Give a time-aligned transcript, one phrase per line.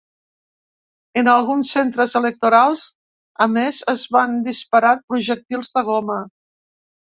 [1.21, 2.85] En alguns centres electorals,
[3.45, 6.19] a més, es van disparar projectils de goma.